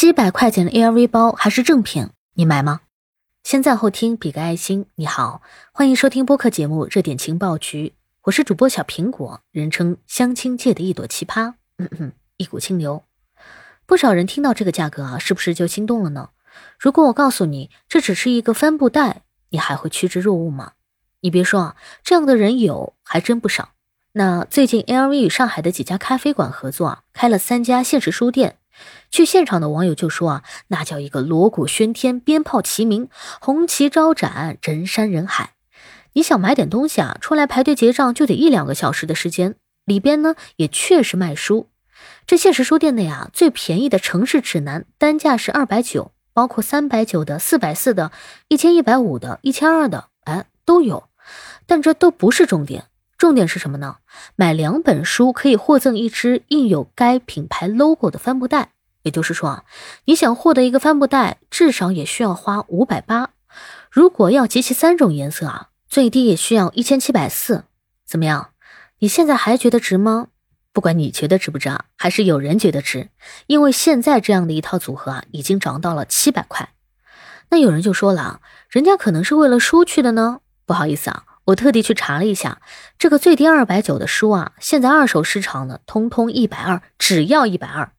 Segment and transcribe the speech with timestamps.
[0.00, 2.80] 七百块钱的 LV 包还是正品，你买吗？
[3.44, 4.86] 先赞后听，比个爱心。
[4.94, 5.42] 你好，
[5.72, 7.88] 欢迎收听播客节目《热点情报局》，
[8.22, 13.04] 我是主播小苹果，人称相亲界的一朵奇葩，嗯嗯，一股清流。
[13.84, 16.30] 不少人听到这个价格啊，是不是就心动了呢？
[16.78, 20.72] 如果我告诉你这只是一个帆布袋，你还会趋之若鹜吗？
[21.20, 23.72] 你别说啊，这样的人有，还真不少。
[24.12, 28.56] 那最近 LV 与上海的几家咖啡馆合作啊，开了三家限时书店。
[29.10, 33.08] 去现场的网友就说啊，那叫一个锣鼓喧天，鞭炮齐鸣，
[33.40, 35.54] 红旗招展，人山人海。
[36.12, 39.54] 你想买点东西啊，出来排队结账就得一两个小时的时间。
[39.84, 41.68] 里边呢也确实卖书，
[42.26, 48.12] 这现实书店内啊，最便宜的城市指南单价是二百九，包括三百九的、四百四的、
[48.48, 51.08] 一千一百五的、一千二的，哎，都有。
[51.66, 52.86] 但这都不是重点。
[53.20, 53.98] 重点是什么呢？
[54.34, 58.70] 买两本书可以获赠一只印有该品牌 logo 的帆布袋。
[59.02, 59.64] 也就是说啊，
[60.06, 63.32] 你想获得一个帆布袋，至少也需要花五百八。
[63.90, 67.64] 如果要集齐三种颜色啊，最低也需要一千七百四。
[68.06, 68.52] 怎么样？
[69.00, 70.28] 你现在还觉得值吗？
[70.72, 73.10] 不管你觉得值不值啊，还是有人觉得值，
[73.48, 76.70] 因为现在这样的一套组合啊，已经涨到了七百块。
[77.50, 80.40] 那有人就说了啊，人家可能是为了书去的呢。
[80.64, 81.24] 不好意思啊。
[81.50, 82.60] 我特地去查了一下，
[82.98, 87.92] 这个最低二百九的书啊，现在二手市场呢，通通一百二，只要一百二。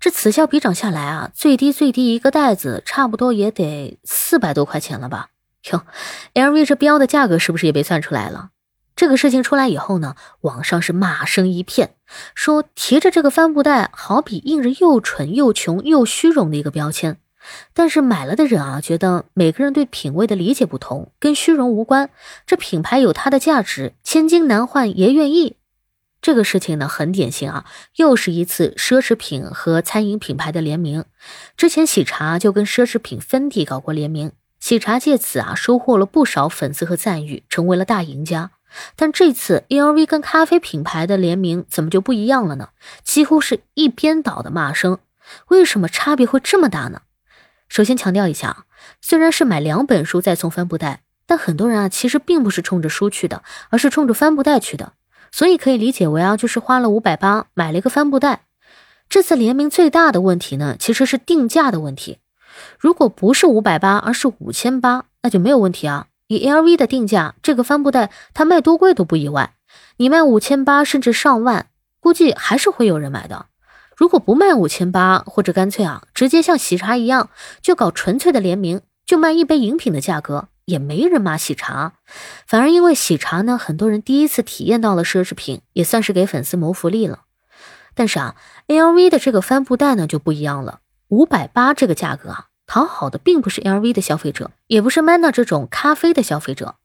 [0.00, 5.28] 这此消彼长下来啊，最低最低一个袋子差不多也得四百多块钱了吧？
[5.70, 5.84] 哟
[6.34, 8.50] ，LV 这标的价格是不是也被算出来了？
[8.96, 11.94] 这个事情出来以后呢，网上是骂声一片，
[12.34, 17.18] 说提着这个帆布袋，好比印着又蠢又穷又虚荣的一个标签。
[17.74, 22.10] 但是买了的人啊，觉得每个人对品味的理解不同，跟虚荣无关。
[22.46, 25.56] 这品牌有它的价值，千金难换爷愿意。
[26.20, 27.64] 这个事情呢，很典型啊，
[27.96, 31.04] 又是一次奢侈品和餐饮品牌的联名。
[31.56, 38.50] 之前喜茶就跟奢侈品芬迪搞过联名，喜茶借此啊收获了不少粉丝和赞誉，成为了大赢家。
[38.96, 42.70] 但这次 LV 跟咖啡品牌的联名怎么就不一样了呢？
[43.02, 44.98] 几乎是一边倒的骂声。
[45.48, 47.02] 为什么差别会这么大呢？
[47.68, 48.64] 首先强调一下，
[49.00, 54.92] 虽然是买两本书再送帆布袋，但很多人啊其实并不是冲着书去的，而是冲着帆布袋去的。
[55.30, 58.44] 所以可以理解为啊，就是花了五百八买了一个帆布袋。
[59.10, 62.18] 这次联名最大的问题呢，其实是定价的问题。
[62.78, 66.06] 如果不是五百八，而是五千八，那就没有问题啊。
[66.26, 69.54] 以 LV 的定价，这个帆布袋它卖多贵都不意外。
[69.98, 71.68] 你卖五千八甚至上万，
[72.00, 73.46] 估计还是会有人买的。
[73.98, 81.94] 如果不卖五千八，或者干脆啊，直接像喜茶一样，就搞纯粹的联名，就卖一杯饮品的价格，也没人骂喜茶。
[82.46, 87.22] 反而因为喜茶呢，很多人第一次体验到了奢侈品，也算是给粉丝谋福利了。
[87.96, 88.36] 但是啊
[88.68, 90.78] ，LV 的这个帆布袋呢就不一样了，
[91.08, 96.76] 五百八这个价格啊，讨好的并不是 LV 的消费者，也不是 Manner 这种咖啡的消费者。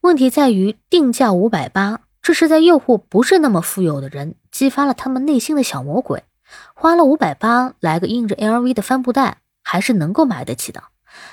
[0.00, 6.24] 问题在于定价五百八，这是在诱惑不是那么富有的人，激发了他们内心的小魔鬼。
[6.74, 10.84] 花了五百八来个印着 LV 的帆布袋，还是能够买得起的。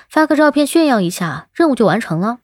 [0.08, 2.38] 发个照片炫耀一下，任务就完成了。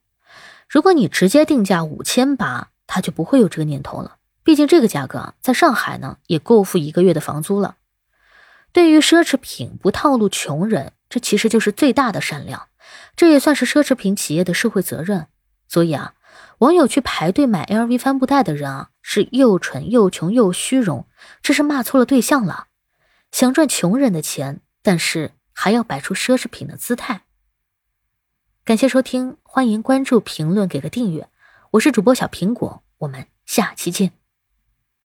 [0.69, 4.17] 如果你直接定价五千八，他就不会有这个念头了。
[4.43, 7.77] 毕竟这个价格在上海呢，也够付一个月的房租了。
[8.73, 12.69] 对于奢侈品不套路穷人，这其实就是最大的善良，
[13.17, 15.27] 这也算是奢侈品企业的社会责任。
[15.69, 16.15] 所以啊，
[16.59, 18.91] 网友去排队买 LV 帆布袋的人啊。
[19.09, 21.07] 是又蠢又穷又虚荣，
[21.41, 22.67] 这是骂错了对象了。
[23.31, 27.23] 想赚穷人的钱，但是还要摆出奢侈品的姿态。
[28.65, 31.29] 感谢收听，欢迎关注、评论、给个订阅。
[31.71, 34.26] 我是主播小苹果，我们下期见。